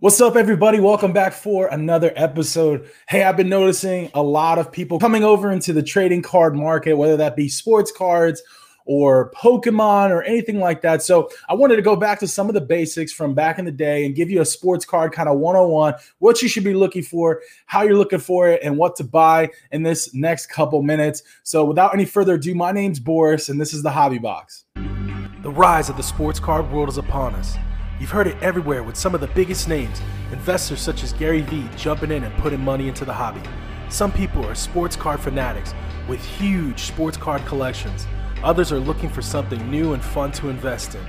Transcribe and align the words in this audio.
What's 0.00 0.18
up, 0.18 0.34
everybody? 0.34 0.80
Welcome 0.80 1.12
back 1.12 1.34
for 1.34 1.66
another 1.66 2.10
episode. 2.16 2.88
Hey, 3.06 3.22
I've 3.22 3.36
been 3.36 3.50
noticing 3.50 4.10
a 4.14 4.22
lot 4.22 4.58
of 4.58 4.72
people 4.72 4.98
coming 4.98 5.22
over 5.22 5.52
into 5.52 5.74
the 5.74 5.82
trading 5.82 6.22
card 6.22 6.56
market, 6.56 6.94
whether 6.94 7.18
that 7.18 7.36
be 7.36 7.50
sports 7.50 7.92
cards 7.92 8.42
or 8.86 9.30
Pokemon 9.32 10.08
or 10.08 10.22
anything 10.22 10.58
like 10.58 10.80
that. 10.80 11.02
So, 11.02 11.28
I 11.50 11.54
wanted 11.54 11.76
to 11.76 11.82
go 11.82 11.96
back 11.96 12.18
to 12.20 12.26
some 12.26 12.48
of 12.48 12.54
the 12.54 12.62
basics 12.62 13.12
from 13.12 13.34
back 13.34 13.58
in 13.58 13.66
the 13.66 13.70
day 13.70 14.06
and 14.06 14.14
give 14.14 14.30
you 14.30 14.40
a 14.40 14.46
sports 14.46 14.86
card 14.86 15.12
kind 15.12 15.28
of 15.28 15.36
101, 15.36 15.92
what 16.18 16.40
you 16.40 16.48
should 16.48 16.64
be 16.64 16.72
looking 16.72 17.02
for, 17.02 17.42
how 17.66 17.82
you're 17.82 17.98
looking 17.98 18.20
for 18.20 18.48
it, 18.48 18.62
and 18.62 18.78
what 18.78 18.96
to 18.96 19.04
buy 19.04 19.50
in 19.70 19.82
this 19.82 20.14
next 20.14 20.46
couple 20.46 20.82
minutes. 20.82 21.22
So, 21.42 21.62
without 21.62 21.92
any 21.92 22.06
further 22.06 22.36
ado, 22.36 22.54
my 22.54 22.72
name's 22.72 23.00
Boris, 23.00 23.50
and 23.50 23.60
this 23.60 23.74
is 23.74 23.82
the 23.82 23.90
Hobby 23.90 24.16
Box. 24.16 24.64
The 25.42 25.50
rise 25.50 25.90
of 25.90 25.98
the 25.98 26.02
sports 26.02 26.40
card 26.40 26.72
world 26.72 26.88
is 26.88 26.96
upon 26.96 27.34
us. 27.34 27.54
You've 28.00 28.10
heard 28.10 28.26
it 28.26 28.42
everywhere 28.42 28.82
with 28.82 28.96
some 28.96 29.14
of 29.14 29.20
the 29.20 29.26
biggest 29.26 29.68
names, 29.68 30.00
investors 30.32 30.80
such 30.80 31.02
as 31.02 31.12
Gary 31.12 31.42
Vee 31.42 31.68
jumping 31.76 32.10
in 32.10 32.24
and 32.24 32.34
putting 32.38 32.58
money 32.58 32.88
into 32.88 33.04
the 33.04 33.12
hobby. 33.12 33.42
Some 33.90 34.10
people 34.10 34.42
are 34.46 34.54
sports 34.54 34.96
card 34.96 35.20
fanatics 35.20 35.74
with 36.08 36.24
huge 36.24 36.80
sports 36.80 37.18
card 37.18 37.44
collections. 37.44 38.06
Others 38.42 38.72
are 38.72 38.80
looking 38.80 39.10
for 39.10 39.20
something 39.20 39.70
new 39.70 39.92
and 39.92 40.02
fun 40.02 40.32
to 40.32 40.48
invest 40.48 40.94
in. 40.94 41.04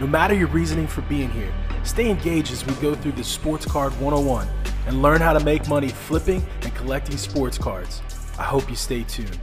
No 0.00 0.08
matter 0.08 0.34
your 0.34 0.48
reasoning 0.48 0.88
for 0.88 1.02
being 1.02 1.30
here, 1.30 1.54
stay 1.84 2.10
engaged 2.10 2.50
as 2.50 2.66
we 2.66 2.74
go 2.74 2.96
through 2.96 3.12
the 3.12 3.22
Sports 3.22 3.64
Card 3.64 3.92
101 4.00 4.48
and 4.88 5.00
learn 5.00 5.20
how 5.20 5.32
to 5.32 5.44
make 5.44 5.68
money 5.68 5.90
flipping 5.90 6.44
and 6.62 6.74
collecting 6.74 7.18
sports 7.18 7.56
cards. 7.56 8.02
I 8.36 8.42
hope 8.42 8.68
you 8.68 8.74
stay 8.74 9.04
tuned. 9.04 9.38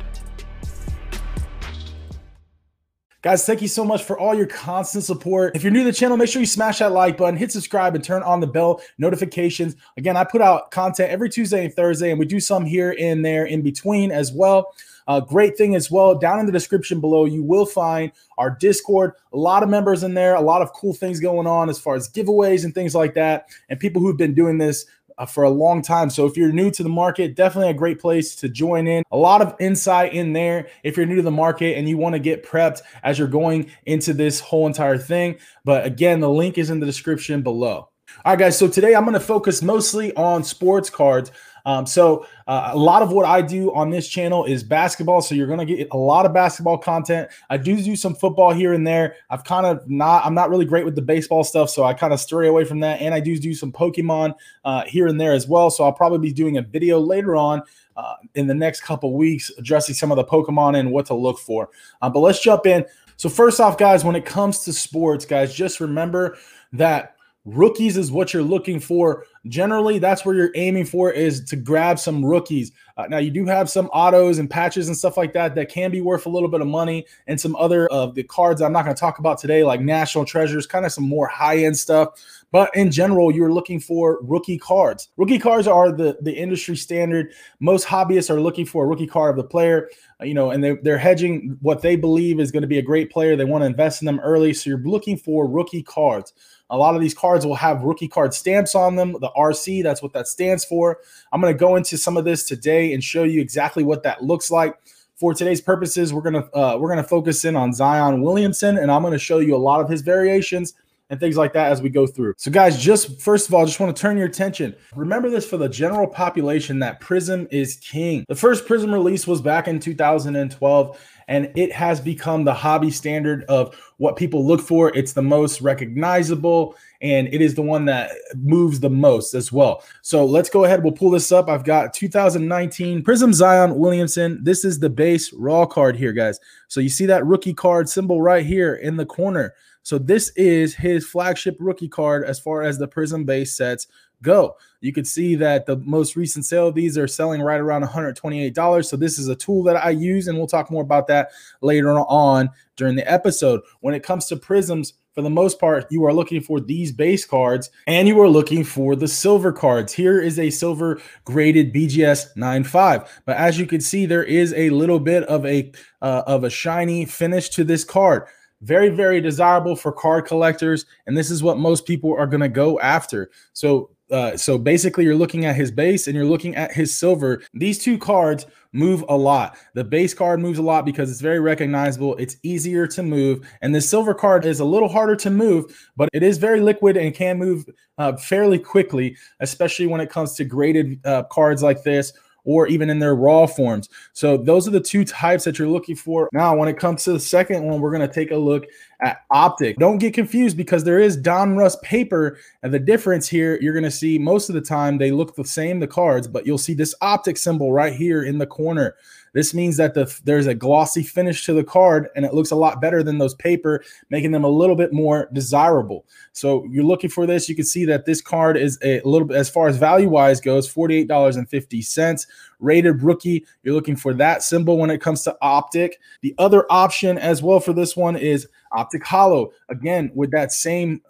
Guys, 3.21 3.45
thank 3.45 3.61
you 3.61 3.67
so 3.67 3.83
much 3.83 4.03
for 4.03 4.17
all 4.17 4.33
your 4.33 4.45
constant 4.47 5.03
support. 5.03 5.53
If 5.53 5.61
you're 5.61 5.73
new 5.73 5.79
to 5.79 5.85
the 5.85 5.91
channel, 5.91 6.15
make 6.15 6.29
sure 6.29 6.39
you 6.39 6.45
smash 6.45 6.79
that 6.79 6.93
like 6.93 7.17
button, 7.17 7.35
hit 7.35 7.51
subscribe, 7.51 7.93
and 7.93 8.01
turn 8.01 8.23
on 8.23 8.39
the 8.39 8.47
bell 8.47 8.81
notifications. 8.97 9.75
Again, 9.97 10.15
I 10.15 10.23
put 10.23 10.39
out 10.39 10.71
content 10.71 11.11
every 11.11 11.29
Tuesday 11.29 11.65
and 11.65 11.73
Thursday, 11.73 12.11
and 12.11 12.19
we 12.19 12.25
do 12.25 12.39
some 12.39 12.63
here 12.63 12.95
and 12.97 13.25
there 13.25 13.43
in 13.43 13.61
between 13.61 14.09
as 14.09 14.31
well. 14.31 14.73
Uh, 15.05 15.19
great 15.19 15.57
thing 15.57 15.75
as 15.75 15.91
well, 15.91 16.15
down 16.15 16.39
in 16.39 16.45
the 16.45 16.51
description 16.53 17.01
below, 17.01 17.25
you 17.25 17.43
will 17.43 17.65
find 17.65 18.13
our 18.37 18.51
Discord. 18.51 19.11
A 19.33 19.37
lot 19.37 19.63
of 19.63 19.69
members 19.69 20.03
in 20.03 20.13
there, 20.13 20.35
a 20.35 20.41
lot 20.41 20.61
of 20.61 20.71
cool 20.71 20.93
things 20.93 21.19
going 21.19 21.45
on 21.45 21.69
as 21.69 21.77
far 21.77 21.95
as 21.95 22.07
giveaways 22.07 22.63
and 22.63 22.73
things 22.73 22.95
like 22.95 23.15
that, 23.15 23.49
and 23.67 23.77
people 23.81 24.01
who've 24.01 24.15
been 24.15 24.33
doing 24.33 24.59
this 24.59 24.85
Uh, 25.19 25.25
for 25.25 25.43
a 25.43 25.49
long 25.49 25.81
time. 25.81 26.09
So 26.09 26.25
if 26.25 26.37
you're 26.37 26.53
new 26.53 26.71
to 26.71 26.81
the 26.81 26.87
market, 26.87 27.35
definitely 27.35 27.71
a 27.71 27.73
great 27.73 27.99
place 27.99 28.37
to 28.37 28.47
join 28.47 28.87
in. 28.87 29.03
A 29.11 29.17
lot 29.17 29.41
of 29.41 29.53
insight 29.59 30.13
in 30.13 30.31
there 30.31 30.69
if 30.81 30.95
you're 30.95 31.05
new 31.05 31.17
to 31.17 31.21
the 31.21 31.29
market 31.29 31.77
and 31.77 31.89
you 31.89 31.97
want 31.97 32.13
to 32.13 32.19
get 32.19 32.45
prepped 32.45 32.81
as 33.03 33.19
you're 33.19 33.27
going 33.27 33.69
into 33.85 34.13
this 34.13 34.39
whole 34.39 34.65
entire 34.65 34.97
thing. 34.97 35.35
But 35.65 35.85
again, 35.85 36.21
the 36.21 36.29
link 36.29 36.57
is 36.57 36.69
in 36.69 36.79
the 36.79 36.85
description 36.85 37.41
below. 37.41 37.89
All 38.23 38.33
right, 38.33 38.39
guys. 38.39 38.57
So 38.57 38.69
today 38.69 38.95
I'm 38.95 39.03
going 39.03 39.13
to 39.13 39.19
focus 39.19 39.61
mostly 39.61 40.15
on 40.15 40.43
sports 40.43 40.89
cards. 40.89 41.31
Um, 41.65 41.85
so 41.85 42.25
uh, 42.47 42.71
a 42.73 42.77
lot 42.77 43.01
of 43.01 43.11
what 43.11 43.25
I 43.25 43.41
do 43.41 43.73
on 43.73 43.89
this 43.89 44.07
channel 44.07 44.45
is 44.45 44.63
basketball. 44.63 45.21
So 45.21 45.35
you're 45.35 45.47
going 45.47 45.65
to 45.65 45.65
get 45.65 45.87
a 45.91 45.97
lot 45.97 46.25
of 46.25 46.33
basketball 46.33 46.77
content. 46.77 47.29
I 47.49 47.57
do 47.57 47.81
do 47.81 47.95
some 47.95 48.15
football 48.15 48.51
here 48.51 48.73
and 48.73 48.85
there. 48.85 49.15
I've 49.29 49.43
kind 49.43 49.65
of 49.65 49.89
not, 49.89 50.25
I'm 50.25 50.33
not 50.33 50.49
really 50.49 50.65
great 50.65 50.85
with 50.85 50.95
the 50.95 51.01
baseball 51.01 51.43
stuff. 51.43 51.69
So 51.69 51.83
I 51.83 51.93
kind 51.93 52.13
of 52.13 52.19
stray 52.19 52.47
away 52.47 52.65
from 52.65 52.79
that. 52.81 53.01
And 53.01 53.13
I 53.13 53.19
do 53.19 53.37
do 53.37 53.53
some 53.53 53.71
Pokemon 53.71 54.35
uh, 54.65 54.83
here 54.85 55.07
and 55.07 55.19
there 55.19 55.33
as 55.33 55.47
well. 55.47 55.69
So 55.69 55.83
I'll 55.83 55.93
probably 55.93 56.19
be 56.19 56.33
doing 56.33 56.57
a 56.57 56.61
video 56.61 56.99
later 56.99 57.35
on 57.35 57.61
uh, 57.95 58.15
in 58.35 58.47
the 58.47 58.53
next 58.53 58.81
couple 58.81 59.13
weeks 59.13 59.51
addressing 59.57 59.95
some 59.95 60.11
of 60.11 60.15
the 60.15 60.23
Pokemon 60.23 60.79
and 60.79 60.91
what 60.91 61.05
to 61.07 61.13
look 61.13 61.39
for. 61.39 61.69
Uh, 62.01 62.09
but 62.09 62.19
let's 62.19 62.41
jump 62.41 62.65
in. 62.65 62.85
So 63.17 63.27
first 63.27 63.59
off, 63.59 63.77
guys, 63.77 64.05
when 64.05 64.15
it 64.15 64.25
comes 64.25 64.59
to 64.59 64.71
sports, 64.71 65.25
guys, 65.25 65.53
just 65.53 65.81
remember 65.81 66.37
that 66.71 67.15
Rookies 67.55 67.97
is 67.97 68.11
what 68.11 68.33
you're 68.33 68.43
looking 68.43 68.79
for. 68.79 69.25
Generally, 69.47 69.99
that's 69.99 70.23
where 70.23 70.35
you're 70.35 70.51
aiming 70.55 70.85
for 70.85 71.11
is 71.11 71.43
to 71.45 71.55
grab 71.55 71.97
some 71.97 72.23
rookies. 72.23 72.71
Uh, 72.95 73.07
now, 73.07 73.17
you 73.17 73.31
do 73.31 73.45
have 73.45 73.69
some 73.69 73.87
autos 73.87 74.37
and 74.37 74.49
patches 74.49 74.87
and 74.87 74.95
stuff 74.95 75.17
like 75.17 75.33
that 75.33 75.55
that 75.55 75.69
can 75.69 75.89
be 75.89 76.01
worth 76.01 76.25
a 76.25 76.29
little 76.29 76.49
bit 76.49 76.61
of 76.61 76.67
money, 76.67 77.05
and 77.27 77.39
some 77.39 77.55
other 77.55 77.87
of 77.87 78.13
the 78.13 78.23
cards 78.23 78.61
I'm 78.61 78.73
not 78.73 78.83
going 78.83 78.95
to 78.95 78.99
talk 78.99 79.19
about 79.19 79.39
today, 79.39 79.63
like 79.63 79.81
National 79.81 80.25
Treasures, 80.25 80.67
kind 80.67 80.85
of 80.85 80.91
some 80.91 81.07
more 81.07 81.27
high 81.27 81.57
end 81.59 81.77
stuff. 81.77 82.09
But 82.51 82.75
in 82.75 82.91
general, 82.91 83.31
you're 83.31 83.53
looking 83.53 83.79
for 83.79 84.19
rookie 84.21 84.57
cards. 84.57 85.09
Rookie 85.17 85.39
cards 85.39 85.67
are 85.67 85.91
the 85.91 86.17
the 86.21 86.33
industry 86.33 86.75
standard. 86.75 87.31
Most 87.59 87.87
hobbyists 87.87 88.29
are 88.29 88.41
looking 88.41 88.65
for 88.65 88.83
a 88.83 88.87
rookie 88.87 89.07
card 89.07 89.31
of 89.31 89.37
the 89.37 89.47
player, 89.49 89.89
uh, 90.19 90.25
you 90.25 90.33
know, 90.33 90.49
and 90.49 90.63
they're, 90.63 90.79
they're 90.81 90.97
hedging 90.97 91.57
what 91.61 91.81
they 91.81 91.95
believe 91.95 92.39
is 92.39 92.51
going 92.51 92.63
to 92.63 92.67
be 92.67 92.79
a 92.79 92.83
great 92.83 93.11
player. 93.11 93.35
They 93.35 93.45
want 93.45 93.61
to 93.61 93.67
invest 93.67 94.01
in 94.01 94.07
them 94.07 94.19
early, 94.19 94.53
so 94.53 94.69
you're 94.69 94.79
looking 94.79 95.15
for 95.15 95.47
rookie 95.47 95.83
cards. 95.83 96.33
A 96.69 96.77
lot 96.77 96.95
of 96.95 97.01
these 97.01 97.13
cards 97.13 97.45
will 97.45 97.55
have 97.55 97.81
rookie 97.81 98.07
card 98.07 98.33
stamps 98.33 98.75
on 98.75 98.95
them, 98.95 99.13
the 99.13 99.31
RC, 99.35 99.81
that's 99.83 100.03
what 100.03 100.13
that 100.13 100.27
stands 100.27 100.63
for. 100.63 100.99
I'm 101.31 101.41
going 101.41 101.53
to 101.53 101.57
go 101.57 101.75
into 101.75 101.97
some 101.97 102.17
of 102.17 102.25
this 102.25 102.43
today 102.43 102.93
and 102.93 103.03
show 103.03 103.23
you 103.23 103.41
exactly 103.41 103.83
what 103.83 104.03
that 104.03 104.23
looks 104.23 104.51
like. 104.51 104.75
For 105.15 105.33
today's 105.33 105.59
purposes, 105.59 106.13
we're 106.13 106.21
going 106.21 106.41
to 106.41 106.57
uh, 106.57 106.77
we're 106.77 106.87
going 106.87 107.03
to 107.03 107.09
focus 107.09 107.43
in 107.43 107.55
on 107.55 107.73
Zion 107.73 108.21
Williamson 108.21 108.77
and 108.77 108.89
I'm 108.89 109.01
going 109.01 109.11
to 109.11 109.19
show 109.19 109.39
you 109.39 109.55
a 109.55 109.57
lot 109.57 109.81
of 109.81 109.89
his 109.89 110.01
variations 110.01 110.75
and 111.09 111.19
things 111.19 111.37
like 111.37 111.53
that 111.53 111.71
as 111.71 111.81
we 111.81 111.89
go 111.89 112.05
through. 112.05 112.33
So, 112.37 112.51
guys, 112.51 112.81
just 112.81 113.21
first 113.21 113.47
of 113.47 113.53
all, 113.53 113.65
just 113.65 113.79
want 113.79 113.95
to 113.95 114.01
turn 114.01 114.17
your 114.17 114.27
attention. 114.27 114.75
Remember 114.95 115.29
this 115.29 115.47
for 115.47 115.57
the 115.57 115.69
general 115.69 116.07
population 116.07 116.79
that 116.79 116.99
Prism 116.99 117.47
is 117.51 117.75
king. 117.77 118.25
The 118.27 118.35
first 118.35 118.65
Prism 118.65 118.93
release 118.93 119.25
was 119.25 119.41
back 119.41 119.67
in 119.67 119.79
2012, 119.79 120.99
and 121.27 121.51
it 121.55 121.71
has 121.71 121.99
become 121.99 122.43
the 122.43 122.53
hobby 122.53 122.91
standard 122.91 123.43
of 123.45 123.75
what 123.97 124.15
people 124.15 124.45
look 124.45 124.61
for. 124.61 124.95
It's 124.95 125.13
the 125.13 125.21
most 125.21 125.61
recognizable, 125.61 126.75
and 127.01 127.27
it 127.33 127.41
is 127.41 127.55
the 127.55 127.61
one 127.61 127.85
that 127.85 128.11
moves 128.35 128.79
the 128.79 128.89
most 128.89 129.33
as 129.33 129.51
well. 129.51 129.83
So, 130.01 130.25
let's 130.25 130.49
go 130.49 130.65
ahead. 130.65 130.83
We'll 130.83 130.93
pull 130.93 131.11
this 131.11 131.31
up. 131.31 131.49
I've 131.49 131.63
got 131.63 131.93
2019 131.93 133.03
Prism 133.03 133.33
Zion 133.33 133.77
Williamson. 133.77 134.43
This 134.43 134.65
is 134.65 134.79
the 134.79 134.89
base 134.89 135.33
raw 135.33 135.65
card 135.65 135.95
here, 135.95 136.13
guys. 136.13 136.39
So, 136.67 136.79
you 136.79 136.89
see 136.89 137.05
that 137.07 137.25
rookie 137.25 137.53
card 137.53 137.89
symbol 137.89 138.21
right 138.21 138.45
here 138.45 138.75
in 138.75 138.97
the 138.97 139.05
corner. 139.05 139.53
So 139.83 139.97
this 139.97 140.29
is 140.35 140.75
his 140.75 141.07
flagship 141.07 141.57
rookie 141.59 141.87
card 141.87 142.23
as 142.23 142.39
far 142.39 142.61
as 142.61 142.77
the 142.77 142.87
Prism 142.87 143.23
base 143.23 143.55
sets 143.55 143.87
go. 144.21 144.55
You 144.81 144.93
can 144.93 145.05
see 145.05 145.35
that 145.35 145.65
the 145.65 145.77
most 145.77 146.15
recent 146.15 146.45
sale 146.45 146.67
of 146.67 146.75
these 146.75 146.97
are 146.97 147.07
selling 147.07 147.41
right 147.41 147.59
around 147.59 147.83
$128. 147.83 148.85
So 148.85 148.97
this 148.97 149.17
is 149.17 149.29
a 149.29 149.35
tool 149.35 149.63
that 149.63 149.83
I 149.83 149.89
use, 149.89 150.27
and 150.27 150.37
we'll 150.37 150.47
talk 150.47 150.69
more 150.69 150.83
about 150.83 151.07
that 151.07 151.31
later 151.61 151.91
on 151.91 152.49
during 152.75 152.95
the 152.95 153.11
episode. 153.11 153.61
When 153.79 153.93
it 153.93 154.03
comes 154.03 154.27
to 154.27 154.35
prisms, 154.35 154.93
for 155.13 155.21
the 155.21 155.29
most 155.29 155.59
part, 155.59 155.87
you 155.89 156.05
are 156.05 156.13
looking 156.13 156.41
for 156.41 156.59
these 156.59 156.91
base 156.91 157.25
cards 157.25 157.69
and 157.87 158.07
you 158.07 158.19
are 158.21 158.29
looking 158.29 158.63
for 158.63 158.95
the 158.95 159.07
silver 159.07 159.51
cards. 159.51 159.93
Here 159.93 160.21
is 160.21 160.37
a 160.37 160.49
silver 160.49 161.01
graded 161.25 161.73
BGS 161.73 162.35
9.5. 162.37 163.07
But 163.25 163.37
as 163.37 163.59
you 163.59 163.65
can 163.65 163.81
see, 163.81 164.05
there 164.05 164.23
is 164.23 164.53
a 164.53 164.69
little 164.69 164.99
bit 164.99 165.23
of 165.23 165.45
a 165.45 165.71
uh, 166.01 166.23
of 166.27 166.43
a 166.43 166.49
shiny 166.49 167.05
finish 167.05 167.49
to 167.49 167.63
this 167.63 167.83
card. 167.83 168.23
Very, 168.61 168.89
very 168.89 169.21
desirable 169.21 169.75
for 169.75 169.91
card 169.91 170.25
collectors, 170.25 170.85
and 171.07 171.17
this 171.17 171.31
is 171.31 171.41
what 171.41 171.57
most 171.57 171.85
people 171.85 172.13
are 172.17 172.27
going 172.27 172.41
to 172.41 172.49
go 172.49 172.79
after. 172.79 173.31
So, 173.53 173.91
uh, 174.11 174.37
so 174.37 174.57
basically, 174.57 175.03
you're 175.03 175.15
looking 175.15 175.45
at 175.45 175.55
his 175.55 175.71
base 175.71 176.07
and 176.07 176.15
you're 176.15 176.25
looking 176.25 176.55
at 176.55 176.71
his 176.71 176.95
silver. 176.95 177.41
These 177.53 177.79
two 177.79 177.97
cards 177.97 178.45
move 178.71 179.03
a 179.09 179.17
lot. 179.17 179.57
The 179.73 179.83
base 179.83 180.13
card 180.13 180.39
moves 180.39 180.59
a 180.59 180.63
lot 180.63 180.85
because 180.85 181.09
it's 181.09 181.21
very 181.21 181.39
recognizable. 181.39 182.15
It's 182.17 182.37
easier 182.43 182.87
to 182.87 183.03
move, 183.03 183.47
and 183.61 183.73
the 183.73 183.81
silver 183.81 184.13
card 184.13 184.45
is 184.45 184.59
a 184.59 184.65
little 184.65 184.89
harder 184.89 185.15
to 185.17 185.29
move, 185.29 185.89
but 185.95 186.09
it 186.13 186.23
is 186.23 186.37
very 186.37 186.61
liquid 186.61 186.97
and 186.97 187.13
can 187.13 187.37
move 187.37 187.65
uh, 187.97 188.15
fairly 188.17 188.59
quickly, 188.59 189.17
especially 189.39 189.87
when 189.87 190.01
it 190.01 190.09
comes 190.09 190.33
to 190.35 190.45
graded 190.45 191.05
uh, 191.05 191.23
cards 191.23 191.63
like 191.63 191.83
this 191.83 192.13
or 192.49 192.65
even 192.65 192.89
in 192.89 192.97
their 192.97 193.13
raw 193.13 193.45
forms. 193.45 193.89
So 194.13 194.35
those 194.35 194.67
are 194.67 194.71
the 194.71 194.79
two 194.79 195.05
types 195.05 195.43
that 195.43 195.59
you're 195.59 195.67
looking 195.67 195.95
for. 195.95 196.27
Now, 196.33 196.57
when 196.57 196.67
it 196.67 196.79
comes 196.79 197.03
to 197.03 197.13
the 197.13 197.19
second 197.19 197.63
one, 197.63 197.79
we're 197.79 197.91
going 197.95 198.07
to 198.07 198.11
take 198.11 198.31
a 198.31 198.37
look 198.37 198.65
at 199.01 199.21
optic. 199.29 199.77
Don't 199.77 199.99
get 199.99 200.15
confused 200.15 200.57
because 200.57 200.83
there 200.83 200.99
is 200.99 201.15
Donruss 201.15 201.79
paper. 201.83 202.39
And 202.63 202.73
the 202.73 202.79
difference 202.79 203.27
here, 203.27 203.59
you're 203.61 203.73
going 203.73 203.83
to 203.83 203.91
see 203.91 204.17
most 204.17 204.49
of 204.49 204.55
the 204.55 204.61
time 204.61 204.97
they 204.97 205.11
look 205.11 205.35
the 205.35 205.45
same, 205.45 205.79
the 205.79 205.85
cards, 205.85 206.27
but 206.27 206.47
you'll 206.47 206.57
see 206.57 206.73
this 206.73 206.95
optic 207.01 207.37
symbol 207.37 207.71
right 207.71 207.93
here 207.93 208.23
in 208.23 208.39
the 208.39 208.47
corner. 208.47 208.95
This 209.33 209.53
means 209.53 209.77
that 209.77 209.93
the 209.93 210.19
there's 210.23 210.47
a 210.47 210.53
glossy 210.53 211.03
finish 211.03 211.45
to 211.45 211.53
the 211.53 211.63
card 211.63 212.09
and 212.15 212.25
it 212.25 212.33
looks 212.33 212.51
a 212.51 212.55
lot 212.55 212.81
better 212.81 213.03
than 213.03 213.17
those 213.17 213.35
paper, 213.35 213.83
making 214.09 214.31
them 214.31 214.43
a 214.43 214.49
little 214.49 214.75
bit 214.75 214.93
more 214.93 215.29
desirable. 215.33 216.05
So 216.33 216.65
you're 216.69 216.83
looking 216.83 217.09
for 217.09 217.25
this. 217.25 217.49
You 217.49 217.55
can 217.55 217.65
see 217.65 217.85
that 217.85 218.05
this 218.05 218.21
card 218.21 218.57
is 218.57 218.79
a 218.83 219.01
little 219.01 219.27
bit, 219.27 219.37
as 219.37 219.49
far 219.49 219.67
as 219.67 219.77
value 219.77 220.09
wise 220.09 220.41
goes, 220.41 220.71
$48.50. 220.73 222.27
Rated 222.59 223.03
rookie, 223.03 223.45
you're 223.63 223.75
looking 223.75 223.95
for 223.95 224.13
that 224.15 224.43
symbol 224.43 224.77
when 224.77 224.89
it 224.89 225.01
comes 225.01 225.23
to 225.23 225.37
optic. 225.41 225.99
The 226.21 226.35
other 226.37 226.65
option 226.69 227.17
as 227.17 227.41
well 227.41 227.59
for 227.59 227.73
this 227.73 227.95
one 227.95 228.17
is 228.17 228.47
optic 228.73 229.05
holo. 229.05 229.51
Again, 229.69 230.11
with 230.13 230.31
that 230.31 230.51
same 230.51 231.01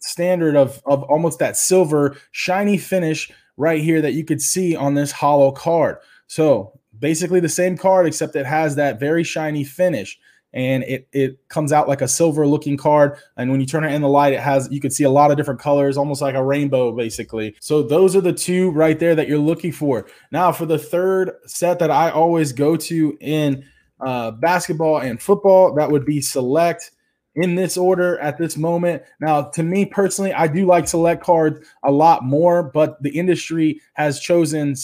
standard 0.00 0.56
of, 0.56 0.82
of 0.86 1.02
almost 1.04 1.38
that 1.38 1.56
silver 1.56 2.16
shiny 2.32 2.78
finish 2.78 3.30
right 3.56 3.82
here 3.82 4.00
that 4.02 4.12
you 4.12 4.24
could 4.24 4.42
see 4.42 4.76
on 4.76 4.94
this 4.94 5.12
holo 5.12 5.50
card. 5.50 5.98
So 6.26 6.78
basically 6.98 7.40
the 7.40 7.48
same 7.48 7.76
card, 7.76 8.06
except 8.06 8.36
it 8.36 8.46
has 8.46 8.76
that 8.76 9.00
very 9.00 9.24
shiny 9.24 9.64
finish. 9.64 10.18
and 10.52 10.84
it 10.84 11.08
it 11.12 11.48
comes 11.48 11.72
out 11.72 11.88
like 11.88 12.00
a 12.00 12.08
silver 12.08 12.46
looking 12.46 12.76
card 12.76 13.18
and 13.36 13.50
when 13.50 13.60
you 13.60 13.66
turn 13.66 13.84
it 13.84 13.92
in 13.92 14.00
the 14.00 14.08
light 14.08 14.32
it 14.32 14.40
has 14.40 14.68
you 14.70 14.80
can 14.80 14.92
see 14.92 15.04
a 15.04 15.10
lot 15.10 15.30
of 15.32 15.36
different 15.36 15.60
colors 15.60 15.96
almost 15.98 16.22
like 16.22 16.36
a 16.36 16.42
rainbow 16.42 16.92
basically 16.92 17.54
so 17.60 17.82
those 17.82 18.14
are 18.14 18.20
the 18.20 18.32
two 18.32 18.70
right 18.70 19.00
there 19.00 19.16
that 19.16 19.28
you're 19.28 19.38
looking 19.38 19.72
for 19.72 20.06
now 20.30 20.52
for 20.52 20.64
the 20.64 20.78
third 20.78 21.32
set 21.46 21.80
that 21.80 21.90
i 21.90 22.10
always 22.10 22.52
go 22.52 22.76
to 22.76 23.18
in 23.20 23.64
uh, 24.00 24.30
basketball 24.30 24.98
and 24.98 25.20
football 25.20 25.74
that 25.74 25.90
would 25.90 26.04
be 26.04 26.20
select 26.20 26.92
in 27.34 27.54
this 27.54 27.76
order 27.76 28.18
at 28.20 28.38
this 28.38 28.56
moment. 28.56 29.02
Now, 29.20 29.42
to 29.42 29.62
me 29.62 29.84
personally, 29.84 30.32
I 30.32 30.46
do 30.46 30.64
like 30.66 30.88
select 30.88 31.22
cards 31.22 31.60
a 31.84 31.92
lot 31.92 32.24
more, 32.24 32.62
but 32.62 33.02
the 33.02 33.10
industry 33.10 33.80
has 33.92 34.18
chosen 34.20 34.74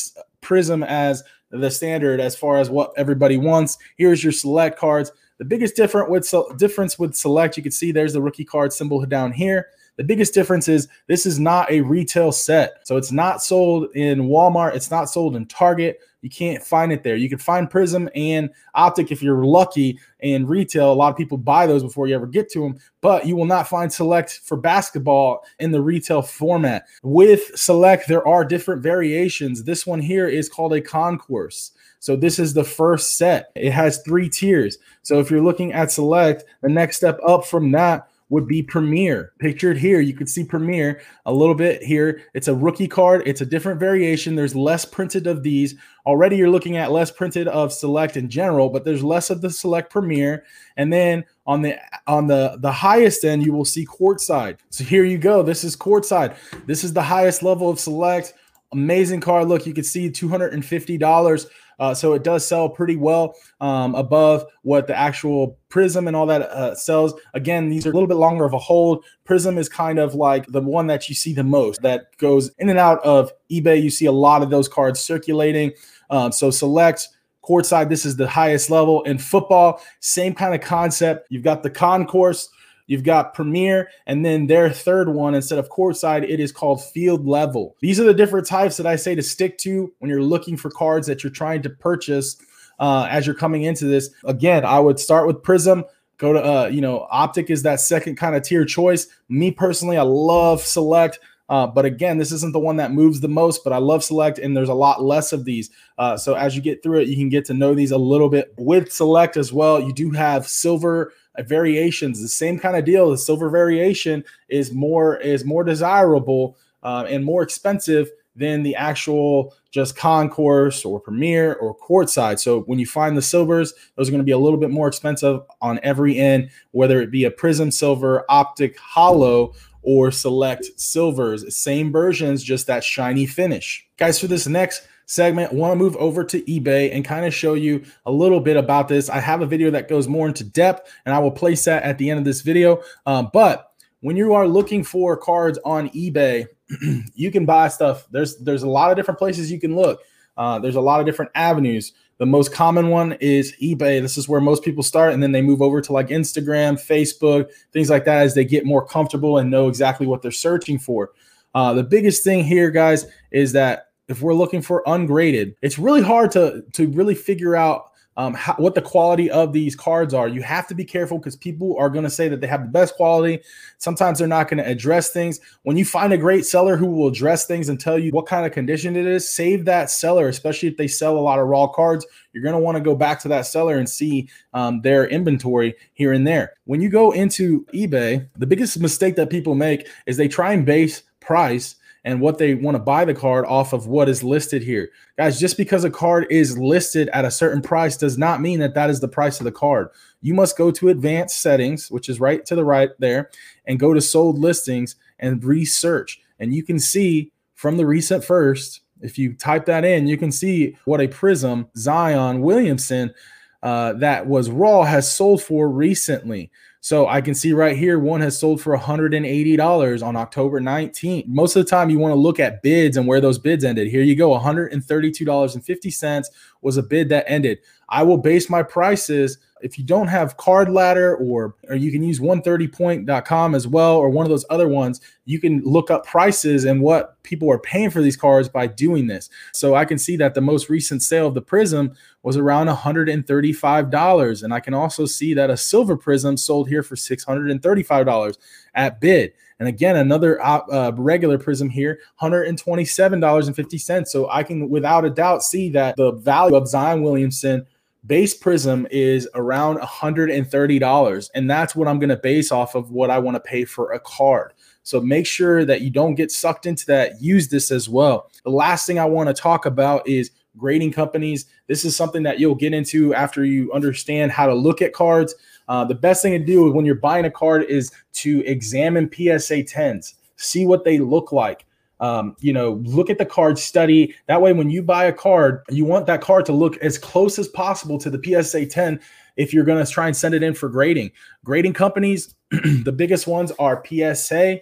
Prism 0.43 0.83
as 0.83 1.23
the 1.53 1.71
standard 1.71 2.21
as 2.21 2.35
far 2.35 2.59
as 2.59 2.71
what 2.71 2.93
everybody 2.97 3.37
wants. 3.37 3.79
Here's 3.97 4.25
your 4.25 4.33
select 4.33 4.79
cards. 4.79 5.13
The 5.39 5.45
biggest 5.45 5.77
difference 5.77 6.09
with 6.09 6.59
difference 6.59 6.99
with 6.99 7.15
select, 7.15 7.57
you 7.57 7.63
can 7.63 7.73
see 7.73 7.93
there's 7.93 8.15
the 8.15 8.23
rookie 8.23 8.45
card 8.45 8.73
symbol 8.73 9.05
down 9.05 9.33
here. 9.33 9.69
The 9.97 10.05
biggest 10.05 10.35
difference 10.35 10.69
is 10.69 10.89
this 11.07 11.27
is 11.27 11.39
not 11.39 11.71
a 11.71 11.83
retail 11.83 12.33
set. 12.33 12.79
So 12.85 12.97
it's 12.97 13.13
not 13.13 13.43
sold 13.43 13.95
in 13.95 14.23
Walmart, 14.23 14.75
it's 14.75 14.91
not 14.91 15.11
sold 15.11 15.37
in 15.37 15.47
Target. 15.47 16.01
You 16.23 16.31
can't 16.31 16.63
find 16.63 16.93
it 16.93 17.03
there. 17.03 17.17
You 17.17 17.29
can 17.29 17.39
find 17.39 17.69
Prism 17.69 18.09
and 18.15 18.49
Optic 18.77 19.11
if 19.11 19.25
you're 19.25 19.45
lucky 19.45 19.99
in 20.21 20.47
retail. 20.47 20.93
A 20.93 20.95
lot 20.95 21.11
of 21.11 21.17
people 21.17 21.37
buy 21.37 21.67
those 21.67 21.83
before 21.83 22.07
you 22.07 22.15
ever 22.15 22.29
get 22.29 22.49
to 22.53 22.61
them, 22.61 22.79
but 23.01 23.27
you 23.27 23.35
will 23.35 23.45
not 23.45 23.69
find 23.69 23.93
Select 23.93 24.41
for 24.45 24.57
basketball 24.57 25.45
in 25.59 25.73
the 25.73 25.81
retail 25.81 26.23
format. 26.23 26.87
With 27.03 27.51
Select, 27.59 28.07
there 28.07 28.27
are 28.27 28.45
different 28.45 28.83
variations. 28.83 29.65
This 29.65 29.85
one 29.85 30.01
here 30.01 30.29
is 30.29 30.49
called 30.49 30.75
a 30.75 30.81
concourse. 30.81 31.73
So 31.99 32.15
this 32.15 32.39
is 32.39 32.55
the 32.55 32.65
first 32.65 33.17
set. 33.19 33.51
It 33.57 33.73
has 33.73 34.03
three 34.03 34.29
tiers. 34.29 34.79
So 35.03 35.19
if 35.19 35.29
you're 35.29 35.43
looking 35.43 35.73
at 35.73 35.91
Select, 35.91 36.45
the 36.61 36.69
next 36.69 36.99
step 36.99 37.19
up 37.27 37.45
from 37.45 37.73
that 37.73 38.09
would 38.33 38.49
be 38.49 38.63
Premier. 38.63 39.35
Pictured 39.39 39.77
here, 39.77 40.01
you 40.01 40.15
could 40.15 40.29
see 40.29 40.43
Premier 40.43 41.03
a 41.27 41.33
little 41.33 41.55
bit 41.55 41.83
here. 41.83 42.23
It's 42.33 42.49
a 42.49 42.55
rookie 42.55 42.89
card. 42.89 43.23
It's 43.27 43.43
a 43.43 43.47
different 43.47 43.79
variation. 43.79 44.37
There's 44.37 44.57
less 44.57 44.87
printed 44.87 45.27
of 45.27 45.43
these. 45.43 45.75
Already 46.07 46.39
you're 46.39 46.49
looking 46.49 46.79
at 46.79 46.91
less 46.91 47.11
printed 47.11 47.47
of 47.47 47.75
Select 47.75 48.17
in 48.17 48.31
general, 48.31 48.71
but 48.71 48.87
there's 48.87 49.05
less 49.05 49.29
of 49.29 49.43
the 49.43 49.51
Select 49.51 49.93
Premier. 49.93 50.45
And 50.79 50.91
then 50.91 51.25
on 51.47 51.61
the 51.61 51.79
on 52.07 52.27
the 52.27 52.57
the 52.59 52.73
highest 52.73 53.23
end, 53.23 53.45
you 53.45 53.53
will 53.53 53.67
see 53.67 53.85
Courtside. 53.85 54.57
So 54.71 54.83
here 54.83 55.05
you 55.05 55.19
go. 55.19 55.43
This 55.43 55.63
is 55.63 55.77
Courtside. 55.77 56.35
This 56.65 56.85
is 56.85 56.95
the 56.95 57.03
highest 57.03 57.43
level 57.43 57.69
of 57.69 57.79
Select. 57.79 58.33
Amazing 58.73 59.21
card. 59.21 59.49
Look, 59.49 59.67
you 59.67 59.75
can 59.75 59.85
see 59.85 60.09
$250 60.09 61.47
uh, 61.83 61.93
so 61.93 62.13
it 62.13 62.23
does 62.23 62.47
sell 62.47 62.69
pretty 62.69 62.95
well 62.95 63.35
um, 63.61 63.97
above 63.97 64.45
what 64.63 64.87
the 64.87 64.97
actual 64.97 65.59
Prism 65.69 66.07
and 66.07 66.15
all 66.15 66.27
that 66.27 66.43
uh, 66.43 66.77
sells. 66.77 67.13
Again, 67.35 67.71
these 67.71 67.85
are 67.85 67.91
a 67.91 67.93
little 67.93 68.07
bit 68.07 68.19
longer 68.19 68.45
of 68.45 68.53
a 68.53 68.59
hold. 68.59 69.05
Prism 69.25 69.59
is 69.59 69.69
kind 69.69 69.99
of 69.99 70.15
like 70.15 70.47
the 70.47 70.61
one 70.61 70.87
that 70.87 71.09
you 71.09 71.17
see 71.17 71.33
the 71.33 71.43
most 71.43 71.83
that 71.83 72.17
goes 72.19 72.53
in 72.59 72.69
and 72.69 72.79
out 72.79 73.05
of 73.05 73.33
eBay. 73.51 73.83
You 73.83 73.91
see 73.91 74.07
a 74.07 74.13
lot 74.13 74.43
of 74.43 74.51
those 74.51 74.69
cards 74.69 75.01
circulating. 75.01 75.73
Um, 76.09 76.31
so 76.31 76.53
select 76.53 77.09
courtside. 77.45 77.89
This 77.89 78.07
is 78.07 78.15
the 78.15 78.29
highest 78.29 78.71
level 78.71 79.03
in 79.03 79.19
football. 79.19 79.83
Same 79.99 80.35
kind 80.35 80.55
of 80.55 80.61
concept. 80.61 81.27
You've 81.31 81.43
got 81.43 81.65
the 81.65 81.71
concourse 81.71 82.49
You've 82.87 83.05
got 83.05 83.35
Premier, 83.35 83.89
and 84.07 84.25
then 84.25 84.47
their 84.47 84.71
third 84.71 85.09
one, 85.09 85.35
instead 85.35 85.59
of 85.59 85.69
courtside, 85.69 86.29
it 86.29 86.41
is 86.41 86.53
called 86.53 86.85
field 86.85 87.27
level. 87.27 87.77
These 87.81 88.01
are 88.01 88.05
the 88.05 88.15
different 88.15 88.47
types 88.47 88.77
that 88.77 88.87
I 88.87 88.97
say 88.97 89.15
to 89.15 89.23
stick 89.23 89.59
to 89.59 89.93
when 89.99 90.11
you're 90.11 90.23
looking 90.23 90.57
for 90.57 90.71
cards 90.71 91.07
that 91.07 91.23
you're 91.23 91.33
trying 91.33 91.63
to 91.63 91.71
purchase 91.71 92.37
uh, 92.79 93.07
as 93.11 93.27
you're 93.27 93.35
coming 93.35 93.63
into 93.63 93.87
this. 93.87 94.11
Again, 94.25 94.65
I 94.65 94.81
would 94.81 94.99
start 94.99 95.27
with 95.27 95.43
Prism. 95.43 95.85
Go 96.19 96.33
to, 96.33 96.41
uh, 96.41 96.67
you 96.67 96.81
know, 96.81 97.07
Optic 97.11 97.51
is 97.51 97.63
that 97.63 97.81
second 97.81 98.17
kind 98.17 98.37
of 98.37 98.43
tier 98.43 98.65
choice. 98.65 99.07
Me 99.29 99.51
personally, 99.51 99.97
I 99.97 100.03
love 100.03 100.61
Select. 100.61 101.19
Uh, 101.49 101.67
but 101.67 101.85
again, 101.85 102.17
this 102.17 102.33
isn't 102.33 102.53
the 102.53 102.59
one 102.59 102.77
that 102.77 102.93
moves 102.93 103.21
the 103.21 103.29
most, 103.29 103.63
but 103.63 103.73
I 103.73 103.79
love 103.79 104.03
Select, 104.03 104.39
and 104.39 104.57
there's 104.57 104.69
a 104.69 104.75
lot 104.75 105.03
less 105.03 105.33
of 105.33 105.45
these. 105.45 105.71
Uh, 105.99 106.17
so 106.17 106.35
as 106.35 106.57
you 106.57 106.63
get 106.63 106.83
through 106.83 107.01
it, 107.01 107.09
you 107.09 107.17
can 107.17 107.29
get 107.29 107.45
to 107.47 107.55
know 107.55 107.75
these 107.75 107.91
a 107.91 107.99
little 107.99 108.29
bit. 108.29 108.55
With 108.57 108.91
Select 108.91 109.37
as 109.37 109.53
well, 109.53 109.81
you 109.81 109.93
do 109.93 110.13
have 110.13 110.49
silver 110.49 111.13
variations, 111.41 112.21
the 112.21 112.29
same 112.29 112.59
kind 112.59 112.77
of 112.77 112.85
deal. 112.85 113.11
The 113.11 113.19
silver 113.19 113.49
variation 113.49 114.25
is 114.49 114.73
more 114.73 115.17
is 115.17 115.45
more 115.45 115.65
desirable 115.65 116.57
uh, 116.83 117.07
and 117.09 117.25
more 117.25 117.43
expensive 117.43 118.11
than 118.35 118.63
the 118.63 118.75
actual 118.75 119.55
just 119.71 119.97
concourse 119.97 120.85
or 120.85 121.01
premier 121.01 121.55
or 121.55 121.77
courtside. 121.77 122.39
So 122.39 122.61
when 122.63 122.79
you 122.79 122.87
find 122.87 123.17
the 123.17 123.23
silvers, 123.23 123.75
those 123.97 124.09
are 124.09 124.11
going 124.11 124.21
to 124.21 124.25
be 124.25 124.33
a 124.33 124.39
little 124.39 124.59
bit 124.59 124.71
more 124.71 124.89
expensive 124.89 125.41
on 125.61 125.81
every 125.83 126.19
end, 126.19 126.51
whether 126.71 127.01
it 127.01 127.11
be 127.11 127.25
a 127.25 127.31
prism 127.31 127.71
silver, 127.71 128.25
optic, 128.29 128.79
holo, 128.79 129.53
or 129.83 130.11
select 130.11 130.67
silvers. 130.77 131.55
Same 131.55 131.93
versions, 131.93 132.43
just 132.43 132.67
that 132.69 132.85
shiny 132.85 133.27
finish. 133.27 133.87
Guys, 133.99 134.19
for 134.19 134.29
this 134.29 134.47
next 134.47 134.87
segment, 135.07 135.53
want 135.53 135.73
to 135.73 135.77
move 135.77 135.97
over 135.97 136.25
to 136.25 136.41
eBay 136.43 136.95
and 136.95 137.05
kind 137.05 137.27
of 137.27 137.35
show 137.35 137.55
you 137.55 137.85
a 138.07 138.13
little 138.13 138.41
bit 138.41 138.57
about 138.57 138.89
this. 138.89 139.09
I 139.11 139.21
have 139.21 139.43
a 139.43 139.47
video 139.47 139.71
that 139.71 139.89
goes 139.89 140.09
more 140.09 140.29
into 140.29 140.45
depth, 140.45 140.93
and 141.05 141.15
I 141.15 141.19
will 141.19 141.31
place 141.31 141.65
that 141.65 141.83
at 141.83 141.99
the 141.99 142.11
end 142.11 142.19
of 142.19 142.25
this 142.25 142.43
video. 142.43 142.83
Um, 143.07 143.31
but 143.33 143.73
when 144.01 144.17
you 144.17 144.35
are 144.35 144.47
looking 144.47 144.85
for 144.85 145.17
cards 145.17 145.59
on 145.65 145.89
eBay, 145.91 146.47
you 147.15 147.31
can 147.31 147.47
buy 147.47 147.69
stuff. 147.69 148.07
There's 148.11 148.37
there's 148.39 148.63
a 148.63 148.69
lot 148.69 148.91
of 148.91 148.97
different 148.97 149.19
places 149.19 149.51
you 149.51 149.61
can 149.61 149.75
look. 149.77 150.03
Uh, 150.37 150.59
there's 150.59 150.77
a 150.77 150.81
lot 150.81 151.01
of 151.01 151.07
different 151.07 151.31
avenues. 151.35 151.93
The 152.19 152.27
most 152.27 152.53
common 152.53 152.89
one 152.89 153.13
is 153.15 153.55
eBay. 153.61 154.01
This 154.01 154.17
is 154.17 154.29
where 154.29 154.41
most 154.41 154.63
people 154.63 154.83
start, 154.83 155.13
and 155.13 155.23
then 155.23 155.33
they 155.33 155.43
move 155.43 155.61
over 155.61 155.81
to 155.81 155.93
like 155.93 156.09
Instagram, 156.09 156.75
Facebook, 156.75 157.51
things 157.73 157.91
like 157.91 158.05
that 158.05 158.23
as 158.23 158.35
they 158.35 158.45
get 158.45 158.65
more 158.65 158.85
comfortable 158.85 159.39
and 159.39 159.51
know 159.51 159.69
exactly 159.69 160.07
what 160.07 160.23
they're 160.23 160.31
searching 160.31 160.79
for. 160.79 161.11
Uh, 161.55 161.75
the 161.75 161.83
biggest 161.83 162.25
thing 162.25 162.45
here, 162.45 162.71
guys, 162.71 163.07
is 163.31 163.53
that 163.53 163.92
if 164.13 164.23
we're 164.23 164.35
looking 164.35 164.63
for 164.63 164.83
ungraded, 164.87 165.57
it's 165.63 165.79
really 165.79 166.03
hard 166.03 166.31
to 166.33 166.63
to 166.75 166.89
really 166.89 167.15
figure 167.15 167.57
out 167.57 167.87
um, 168.17 168.35
how, 168.35 168.55
what 168.55 168.75
the 168.75 168.83
quality 168.83 169.31
of 169.31 169.53
these 169.53 169.75
cards 169.75 170.13
are. 170.13 170.29
You 170.29 170.43
have 170.43 170.67
to 170.69 170.75
be 170.75 170.85
careful 170.85 171.19
because 171.19 171.35
people 171.35 171.77
are 171.79 171.89
going 171.89 172.05
to 172.05 172.11
say 172.11 172.29
that 172.29 172.41
they 172.41 172.47
have 172.47 172.63
the 172.63 172.69
best 172.69 172.95
quality. 172.95 173.41
Sometimes 173.79 174.19
they're 174.19 174.29
not 174.29 174.49
going 174.49 174.63
to 174.63 174.69
address 174.69 175.11
things. 175.11 175.41
When 175.63 175.77
you 175.77 175.85
find 175.85 176.13
a 176.13 176.19
great 176.19 176.45
seller 176.45 176.77
who 176.77 176.87
will 176.87 177.09
address 177.09 177.47
things 177.47 177.69
and 177.69 177.81
tell 177.81 177.99
you 177.99 178.11
what 178.11 178.27
kind 178.27 178.45
of 178.45 178.53
condition 178.53 178.97
it 178.97 179.07
is, 179.07 179.29
save 179.29 179.65
that 179.65 179.91
seller, 179.91 180.29
especially 180.29 180.69
if 180.69 180.77
they 180.77 180.89
sell 180.89 181.17
a 181.17 181.21
lot 181.21 181.39
of 181.39 181.47
raw 181.47 181.67
cards. 181.67 182.07
You're 182.33 182.43
going 182.43 182.55
to 182.55 182.61
want 182.61 182.77
to 182.77 182.83
go 182.83 182.95
back 182.95 183.21
to 183.21 183.29
that 183.29 183.47
seller 183.47 183.79
and 183.79 183.89
see 183.89 184.29
um, 184.53 184.83
their 184.83 185.07
inventory 185.09 185.75
here 185.95 186.13
and 186.13 186.27
there. 186.27 186.53
When 186.65 186.81
you 186.81 186.91
go 186.91 187.13
into 187.13 187.65
eBay, 187.73 188.29
the 188.37 188.47
biggest 188.47 188.79
mistake 188.79 189.17
that 189.17 189.31
people 189.31 189.55
make 189.55 189.89
is 190.07 190.17
they 190.17 190.29
try 190.29 190.53
and 190.53 190.67
base 190.67 191.03
price 191.21 191.77
and 192.05 192.21
what 192.21 192.39
they 192.39 192.55
want 192.55 192.75
to 192.75 192.83
buy 192.83 193.05
the 193.05 193.15
card 193.15 193.45
off 193.47 193.73
of 193.73 193.87
what 193.87 194.09
is 194.09 194.25
listed 194.25 194.63
here. 194.63 194.91
Guys, 195.17 195.39
just 195.39 195.57
because 195.57 195.85
a 195.85 195.91
card 195.91 196.27
is 196.31 196.59
listed 196.59 197.09
at 197.11 197.25
a 197.25 197.31
certain 197.31 197.63
price 197.63 197.97
does 197.97 198.19
not 198.19 198.41
mean 198.41 198.59
that 198.59 198.75
that 198.75 198.91
is 198.91 199.01
the 199.01 199.09
price 199.09 199.41
of 199.41 199.45
the 199.45 199.53
card. 199.53 199.89
You 200.21 200.35
must 200.35 200.59
go 200.59 200.71
to 200.73 200.89
advanced 200.89 201.41
settings, 201.41 201.91
which 201.91 202.09
is 202.09 202.21
right 202.21 202.45
to 202.47 202.55
the 202.55 202.65
right 202.65 202.91
there, 202.99 203.31
and 203.67 203.79
go 203.79 203.95
to 203.95 204.01
sold 204.01 204.39
listings 204.39 204.97
and 205.19 205.45
research. 205.45 206.21
And 206.39 206.53
you 206.53 206.65
can 206.65 206.79
see 206.79 207.31
from 207.55 207.77
the 207.77 207.87
recent 207.87 208.25
first, 208.25 208.81
if 209.01 209.19
you 209.19 209.35
type 209.35 209.67
that 209.67 209.85
in, 209.85 210.07
you 210.07 210.17
can 210.17 210.33
see 210.33 210.77
what 210.85 211.01
a 211.01 211.09
Prism 211.09 211.69
Zion 211.77 212.41
Williamson 212.41 213.15
uh, 213.63 213.93
that 213.95 214.27
was 214.27 214.51
raw 214.51 214.83
has 214.83 215.13
sold 215.13 215.43
for 215.43 215.69
recently. 215.69 216.51
So 216.85 217.07
I 217.07 217.21
can 217.21 217.37
see 217.37 217.53
right 217.53 217.77
here, 217.77 218.01
one 218.01 218.21
has 218.23 218.37
sold 218.37 218.61
for 218.61 218.77
$180 218.77 220.03
on 220.05 220.17
October 220.17 220.61
19th. 220.61 221.29
Most 221.29 221.55
of 221.55 221.65
the 221.65 221.71
time, 221.71 221.91
you 221.91 221.99
want 222.01 222.11
to 222.11 222.17
look 222.17 222.41
at 222.41 222.61
bids 222.61 222.97
and 222.97 223.07
where 223.07 223.21
those 223.21 223.39
bids 223.39 223.63
ended. 223.63 223.87
Here 223.87 224.03
you 224.03 224.17
go 224.17 224.37
$132.50 224.37 226.27
was 226.61 226.77
a 226.77 226.83
bid 226.83 227.09
that 227.11 227.25
ended. 227.29 227.61
I 227.93 228.03
will 228.03 228.17
base 228.17 228.49
my 228.49 228.63
prices. 228.63 229.37
If 229.61 229.79
you 229.79 229.85
don't 229.85 230.09
have 230.09 230.39
card 230.39 230.71
ladder 230.71 231.15
or 231.17 231.55
or 231.69 231.77
you 231.77 231.93
can 231.93 232.03
use 232.03 232.19
130point.com 232.19 233.55
as 233.55 233.69
well 233.69 233.97
or 233.97 234.09
one 234.09 234.27
of 234.27 234.31
those 234.31 234.47
other 234.51 234.67
ones 234.67 235.01
you 235.25 235.39
can 235.39 235.63
look 235.63 235.89
up 235.89 236.05
prices 236.05 236.65
and 236.65 236.81
what 236.81 237.23
people 237.23 237.49
are 237.49 237.59
paying 237.59 237.91
for 237.91 238.03
these 238.03 238.17
cards 238.17 238.49
by 238.49 238.67
doing 238.67 239.07
this. 239.07 239.29
So 239.53 239.77
i 239.77 239.85
can 239.85 239.99
see 239.99 240.17
that 240.17 240.35
the 240.35 240.41
most 240.41 240.69
recent 240.69 241.03
sale 241.03 241.29
of 241.29 241.35
the 241.35 241.43
prism 241.43 241.95
was 242.25 242.37
around 242.37 242.69
$135 242.69 244.43
and 244.43 244.55
i 244.55 244.59
can 244.59 244.75
also 244.75 245.05
see 245.05 245.35
that 245.35 245.51
a 245.51 245.57
silver 245.57 245.97
prism 245.97 246.37
sold 246.37 246.69
here 246.69 246.83
for 246.83 246.97
$635 246.97 248.39
at 248.75 249.01
bid. 249.01 249.33
And 249.61 249.69
again 249.69 249.97
another 249.97 250.41
uh 250.43 250.91
regular 250.97 251.39
prism 251.39 251.69
here 251.69 252.01
$127.50 252.21 254.09
so 254.09 254.29
i 254.31 254.43
can 254.43 254.71
without 254.71 255.05
a 255.05 255.11
doubt 255.11 255.45
see 255.45 255.69
that 255.71 255.95
the 255.97 256.13
value 256.13 256.57
of 256.57 256.67
zion 256.67 257.03
williamson 257.03 257.67
base 258.07 258.35
prism 258.35 258.87
is 258.91 259.29
around 259.35 259.79
$130 259.79 261.31
and 261.35 261.51
that's 261.51 261.77
what 261.77 261.87
i'm 261.87 261.99
going 261.99 262.09
to 262.09 262.17
base 262.17 262.51
off 262.51 262.75
of 262.75 262.91
what 262.91 263.11
i 263.11 263.19
want 263.19 263.35
to 263.35 263.41
pay 263.41 263.65
for 263.65 263.93
a 263.93 264.01
card. 264.01 264.53
So 264.85 265.01
make 265.01 265.27
sure 265.27 265.65
that 265.65 265.83
you 265.83 265.91
don't 265.91 266.17
get 266.17 266.33
sucked 266.33 266.67
into 266.67 266.85
that. 266.87 267.23
Use 267.23 267.49
this 267.49 267.71
as 267.71 267.89
well. 267.89 268.31
The 268.43 268.51
last 268.51 268.87
thing 268.87 268.99
i 268.99 269.05
want 269.05 269.29
to 269.29 269.35
talk 269.35 269.67
about 269.67 270.07
is 270.09 270.33
grading 270.57 270.93
companies. 270.93 271.47
This 271.67 271.85
is 271.85 271.97
something 271.97 272.23
that 272.25 272.39
you'll 272.39 272.55
get 272.55 272.75
into 272.75 273.15
after 273.15 273.45
you 273.45 273.73
understand 273.73 274.33
how 274.33 274.47
to 274.47 274.55
look 274.55 274.83
at 274.83 274.93
cards. 274.93 275.35
Uh, 275.69 275.85
the 275.85 275.95
best 275.95 276.23
thing 276.23 276.33
to 276.33 276.45
do 276.45 276.71
when 276.73 276.85
you're 276.85 276.95
buying 276.97 277.25
a 277.25 277.31
card 277.31 277.65
is 277.65 277.93
to 278.15 278.45
examine 278.45 279.09
PSA 279.11 279.63
10s, 279.63 280.15
see 280.37 280.67
what 280.67 280.85
they 280.85 280.99
look 280.99 281.33
like. 281.33 281.65
Um, 282.03 282.35
you 282.41 282.53
know, 282.53 282.83
look 282.83 283.11
at 283.11 283.19
the 283.19 283.25
card, 283.25 283.61
study. 283.61 284.13
That 284.27 284.43
way, 284.43 284.53
when 284.53 284.69
you 284.69 284.83
buy 284.83 285.05
a 285.05 285.13
card, 285.13 285.63
you 285.71 285.85
want 285.85 286.07
that 286.07 286.21
card 286.21 286.45
to 286.47 286.53
look 286.53 286.77
as 286.79 286.99
close 286.99 287.39
as 287.39 287.47
possible 287.47 287.97
to 287.99 288.11
the 288.11 288.21
PSA 288.21 288.67
10 288.67 289.01
if 289.37 289.55
you're 289.55 289.65
going 289.65 289.83
to 289.83 289.91
try 289.91 290.09
and 290.09 290.17
send 290.17 290.35
it 290.35 290.43
in 290.43 290.53
for 290.53 290.69
grading. 290.69 291.13
Grading 291.45 291.75
companies, 291.75 292.35
the 292.51 292.93
biggest 292.93 293.29
ones 293.29 293.53
are 293.61 293.85
PSA, 293.87 294.61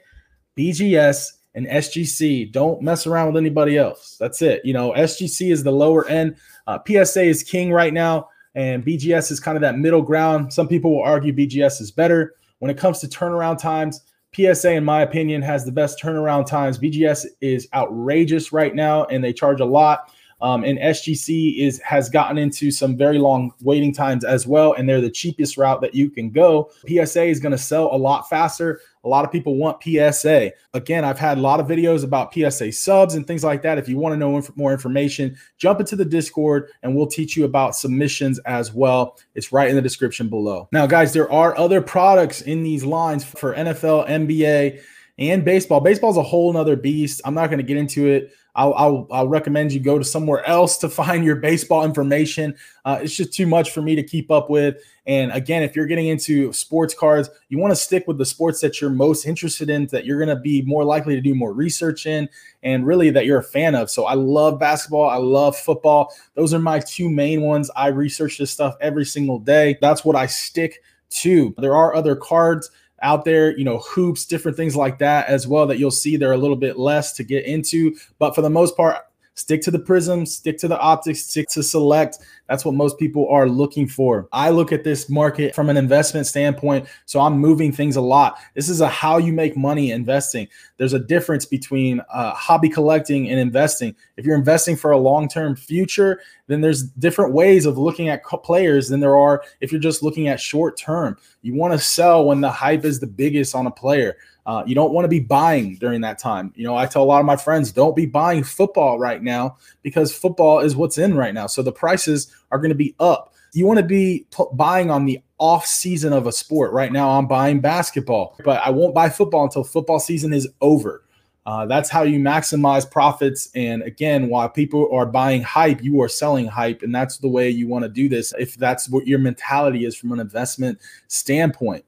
BGS, 0.57 1.29
and 1.55 1.67
SGC. 1.67 2.53
Don't 2.53 2.83
mess 2.83 3.07
around 3.07 3.29
with 3.29 3.39
anybody 3.39 3.79
else. 3.79 4.19
That's 4.21 4.43
it. 4.43 4.61
You 4.63 4.75
know, 4.75 4.93
SGC 4.93 5.51
is 5.51 5.63
the 5.63 5.73
lower 5.73 6.07
end. 6.09 6.37
Uh, 6.67 6.79
PSA 6.87 7.23
is 7.23 7.43
king 7.43 7.73
right 7.73 7.95
now, 7.95 8.29
and 8.55 8.85
BGS 8.85 9.33
is 9.33 9.41
kind 9.41 9.57
of 9.57 9.63
that 9.63 9.79
middle 9.79 10.03
ground. 10.03 10.53
Some 10.53 10.69
people 10.69 10.93
will 10.93 11.03
argue 11.03 11.33
BGS 11.33 11.81
is 11.81 11.91
better. 11.91 12.35
When 12.59 12.71
it 12.71 12.77
comes 12.77 12.99
to 13.01 13.09
turnaround 13.09 13.59
times, 13.59 14.03
PSA, 14.35 14.73
in 14.73 14.85
my 14.85 15.03
opinion, 15.03 15.43
has 15.43 15.65
the 15.65 15.73
best 15.73 16.01
turnaround 16.01 16.47
times. 16.47 16.79
BGS 16.79 17.27
is 17.41 17.69
outrageous 17.75 18.53
right 18.53 18.75
now, 18.75 19.05
and 19.07 19.23
they 19.23 19.33
charge 19.33 19.61
a 19.61 19.65
lot. 19.65 20.13
Um, 20.43 20.65
and 20.65 20.79
SGC 20.79 21.59
is 21.59 21.81
has 21.81 22.09
gotten 22.09 22.39
into 22.39 22.71
some 22.71 22.97
very 22.97 23.19
long 23.19 23.53
waiting 23.61 23.93
times 23.93 24.25
as 24.25 24.47
well, 24.47 24.73
and 24.73 24.89
they're 24.89 25.01
the 25.01 25.11
cheapest 25.11 25.59
route 25.59 25.81
that 25.83 25.95
you 25.95 26.09
can 26.09 26.31
go. 26.31 26.71
PSA 26.89 27.25
is 27.25 27.41
going 27.41 27.53
to 27.53 27.59
sell 27.59 27.95
a 27.95 27.97
lot 27.97 28.29
faster. 28.29 28.81
A 29.05 29.09
lot 29.09 29.25
of 29.25 29.33
people 29.33 29.57
want 29.57 29.83
PSA. 29.83 30.53
Again, 30.75 31.05
I've 31.05 31.19
had 31.19 31.39
a 31.39 31.41
lot 31.41 31.61
of 31.61 31.67
videos 31.67 32.05
about 32.05 32.35
PSA 32.35 32.73
subs 32.73 33.15
and 33.15 33.27
things 33.27 33.43
like 33.43 33.63
that. 33.63 33.79
If 33.79 33.89
you 33.89 33.97
want 33.97 34.13
to 34.13 34.19
know 34.19 34.37
inf- 34.37 34.55
more 34.57 34.73
information, 34.73 35.37
jump 35.57 35.81
into 35.81 35.97
the 35.97 36.05
Discord 36.05 36.69
and 36.83 36.95
we'll 36.95 37.07
teach 37.07 37.37
you 37.37 37.45
about 37.45 37.75
submissions 37.75 38.39
as 38.41 38.75
well. 38.75 39.19
It's 39.35 39.53
right 39.53 39.71
in 39.71 39.77
the 39.77 39.83
description 39.83 40.29
below. 40.29 40.69
Now, 40.73 40.87
guys, 40.87 41.13
there 41.13 41.31
are 41.33 41.57
other 41.57 41.81
products 41.81 42.43
in 42.43 42.63
these 42.63 42.85
lines 42.85 43.25
for 43.25 43.55
NFL, 43.55 44.09
NBA, 44.09 44.83
and 45.19 45.45
baseball. 45.45 45.81
Baseball 45.81 46.11
is 46.11 46.17
a 46.17 46.23
whole 46.23 46.53
nother 46.53 46.77
beast. 46.77 47.21
I'm 47.25 47.35
not 47.35 47.47
going 47.47 47.59
to 47.59 47.65
get 47.65 47.77
into 47.77 48.07
it. 48.07 48.33
I'll, 48.55 48.75
I'll, 48.75 49.07
I'll, 49.11 49.29
recommend 49.29 49.73
you 49.73 49.81
go 49.81 49.99
to 49.99 50.05
somewhere 50.05 50.45
else 50.47 50.79
to 50.79 50.89
find 50.89 51.25
your 51.25 51.37
baseball 51.37 51.85
information. 51.85 52.55
Uh, 52.85 53.01
it's 53.03 53.17
just 53.17 53.33
too 53.33 53.47
much 53.47 53.71
for 53.71 53.83
me 53.83 53.95
to 53.95 54.03
keep 54.03 54.31
up 54.31 54.51
with. 54.51 54.83
And 55.07 55.33
again, 55.33 55.63
if 55.63 55.75
you're 55.75 55.87
getting 55.87 56.09
into 56.09 56.53
sports 56.53 56.95
cards, 56.95 57.31
you 57.49 57.59
want 57.59 57.73
to 57.73 57.77
stick 57.77 58.07
with 58.07 58.19
the 58.19 58.25
sports 58.25 58.61
that 58.61 58.81
you're 58.81 58.91
most 58.91 59.27
interested 59.27 59.71
in, 59.71 59.87
that 59.89 60.05
you're 60.05 60.19
going 60.19 60.37
to 60.37 60.41
be 60.41 60.63
more 60.63 60.85
likely 60.85 61.15
to 61.15 61.21
do 61.21 61.35
more 61.35 61.53
research 61.53 62.07
in, 62.07 62.29
and 62.63 62.87
really 62.87 63.11
that 63.11 63.27
you're 63.27 63.39
a 63.39 63.45
fan 63.45 63.75
of. 63.75 63.91
So 63.91 64.05
I 64.05 64.15
love 64.15 64.59
basketball. 64.59 65.09
I 65.09 65.17
love 65.17 65.57
football. 65.57 66.13
Those 66.35 66.53
are 66.55 66.59
my 66.59 66.81
two 66.81 67.09
main 67.09 67.43
ones. 67.43 67.71
I 67.77 67.89
research 67.89 68.39
this 68.39 68.51
stuff 68.51 68.77
every 68.81 69.05
single 69.05 69.39
day. 69.39 69.79
That's 69.81 70.05
what 70.05 70.17
I 70.17 70.27
stick 70.27 70.83
to. 71.11 71.55
There 71.59 71.77
are 71.77 71.95
other 71.95 72.17
cards 72.17 72.71
out 73.03 73.25
there, 73.25 73.57
you 73.57 73.65
know, 73.65 73.79
hoops, 73.79 74.25
different 74.27 74.57
things 74.57 74.77
like 74.77 74.99
that 74.99 75.29
as 75.29 75.47
well 75.47 75.67
that 75.67 75.79
you'll 75.79 75.91
see 75.91 76.17
they're 76.17 76.33
a 76.33 76.39
little 76.39 76.57
bit 76.57 76.79
less 76.79 77.13
to 77.15 77.25
get 77.25 77.45
into. 77.45 77.97
But 78.19 78.35
for 78.35 78.43
the 78.43 78.51
most 78.51 78.77
part, 78.77 78.97
stick 79.35 79.63
to 79.63 79.71
the 79.71 79.79
prism, 79.79 80.27
stick 80.27 80.59
to 80.59 80.69
the 80.69 80.79
optics, 80.79 81.25
stick 81.25 81.49
to 81.49 81.63
select. 81.63 82.19
That's 82.49 82.65
what 82.65 82.75
most 82.75 82.99
people 82.99 83.29
are 83.31 83.49
looking 83.49 83.89
for. 83.89 84.29
I 84.33 84.51
look 84.51 84.71
at 84.73 84.85
this 84.85 85.09
market 85.09 85.55
from 85.55 85.71
an 85.71 85.77
investment 85.77 86.27
standpoint. 86.27 86.87
So 87.07 87.21
I'm 87.21 87.39
moving 87.39 87.73
things 87.73 87.97
a 87.97 88.01
lot. 88.01 88.39
This 88.55 88.69
is 88.69 88.81
a 88.81 88.89
how 88.89 89.19
you 89.19 89.33
make 89.33 89.57
money 89.57 89.93
investing. 89.93 90.49
There's 90.77 90.93
a 90.93 90.99
difference 90.99 91.47
between 91.47 92.01
uh, 92.13 92.35
hobby 92.35 92.69
collecting 92.69 93.31
and 93.31 93.39
investing. 93.39 93.95
If 94.17 94.27
you're 94.27 94.37
investing 94.37 94.77
for 94.77 94.91
a 94.91 94.99
long 94.99 95.29
term 95.29 95.57
future, 95.57 96.21
then 96.51 96.61
there's 96.61 96.83
different 96.83 97.33
ways 97.33 97.65
of 97.65 97.79
looking 97.79 98.09
at 98.09 98.25
players 98.25 98.89
than 98.89 99.01
there 99.01 99.17
are 99.17 99.43
if 99.61 99.71
you're 99.71 99.81
just 99.81 100.03
looking 100.03 100.29
at 100.29 100.41
short 100.41 100.77
term. 100.77 101.17
You 101.43 101.55
want 101.55 101.73
to 101.73 101.79
sell 101.79 102.25
when 102.25 102.41
the 102.41 102.51
hype 102.51 102.85
is 102.85 102.99
the 102.99 103.07
biggest 103.07 103.55
on 103.55 103.67
a 103.67 103.71
player. 103.71 104.17
Uh, 104.47 104.65
you 104.67 104.75
don't 104.75 104.93
want 104.93 105.05
to 105.05 105.09
be 105.09 105.21
buying 105.21 105.77
during 105.77 106.01
that 106.01 106.19
time. 106.19 106.53
You 106.57 106.65
know, 106.65 106.77
I 106.77 106.87
tell 106.87 107.03
a 107.03 107.05
lot 107.05 107.21
of 107.21 107.27
my 107.27 107.37
friends, 107.37 107.71
don't 107.71 107.95
be 107.95 108.07
buying 108.07 108.43
football 108.43 108.99
right 108.99 109.23
now 109.23 109.59
because 109.83 110.13
football 110.13 110.61
is 110.61 110.75
what's 110.75 110.99
in 110.99 111.15
right 111.15 111.35
now. 111.35 111.47
So 111.47 111.63
the 111.63 111.73
prices 111.73 112.35
are 112.51 112.59
going 112.59 112.71
to 112.71 112.75
be 112.75 112.95
up. 112.99 113.33
You 113.53 113.67
want 113.67 113.79
to 113.79 113.85
be 113.85 114.27
p- 114.37 114.45
buying 114.53 114.91
on 114.91 115.05
the 115.05 115.21
off 115.39 115.67
season 115.67 116.13
of 116.13 116.27
a 116.27 116.33
sport. 116.33 116.73
Right 116.73 116.93
now, 116.93 117.11
I'm 117.11 117.27
buying 117.27 117.61
basketball, 117.61 118.37
but 118.45 118.61
I 118.65 118.71
won't 118.71 118.95
buy 118.95 119.09
football 119.09 119.45
until 119.45 119.65
football 119.65 120.01
season 120.01 120.33
is 120.33 120.49
over. 120.61 121.05
Uh, 121.47 121.67
that's 121.67 121.89
how 121.89 122.03
you 122.03 122.21
maximize 122.21 122.89
profits. 122.89 123.49
And 123.55 123.83
again, 123.83 124.29
while 124.29 124.49
people 124.49 124.89
are 124.93 125.07
buying 125.07 125.43
hype, 125.43 125.83
you 125.83 126.01
are 126.03 126.09
selling 126.09 126.47
hype. 126.47 126.83
And 126.83 126.95
that's 126.95 127.19
the 127.19 127.29
way 127.29 127.51
you 127.51 127.67
want 127.67 127.85
to 127.85 127.89
do 127.89 128.09
this 128.09 128.35
if 128.39 128.57
that's 128.57 128.89
what 128.89 129.07
your 129.07 129.19
mentality 129.19 129.85
is 129.85 129.97
from 129.97 130.13
an 130.13 130.21
investment 130.21 130.79
standpoint. 131.09 131.85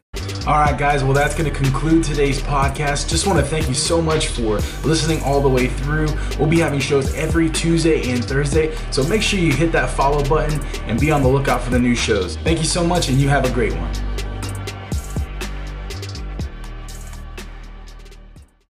All 0.47 0.59
right, 0.59 0.77
guys. 0.77 1.05
Well, 1.05 1.13
that's 1.13 1.35
going 1.37 1.51
to 1.51 1.57
conclude 1.57 2.05
today's 2.05 2.41
podcast. 2.41 3.09
Just 3.09 3.27
want 3.27 3.39
to 3.39 3.45
thank 3.45 3.69
you 3.69 3.75
so 3.75 4.03
much 4.03 4.27
for 4.29 4.59
listening 4.85 5.23
all 5.23 5.41
the 5.41 5.49
way 5.49 5.69
through. 5.69 6.09
We'll 6.39 6.49
be 6.49 6.59
having 6.59 6.81
shows 6.81 7.15
every 7.15 7.49
Tuesday 7.49 8.11
and 8.11 8.25
Thursday. 8.25 8.77
So 8.91 9.05
make 9.05 9.23
sure 9.23 9.39
you 9.39 9.53
hit 9.53 9.73
that 9.73 9.89
follow 9.89 10.25
button 10.29 10.61
and 10.87 11.01
be 11.01 11.11
on 11.11 11.23
the 11.23 11.29
lookout 11.29 11.63
for 11.63 11.71
the 11.71 11.79
new 11.79 11.95
shows. 11.95 12.37
Thank 12.39 12.59
you 12.59 12.65
so 12.65 12.85
much, 12.85 13.09
and 13.09 13.19
you 13.21 13.29
have 13.29 13.45
a 13.45 13.51
great 13.51 13.73
one. 13.75 14.12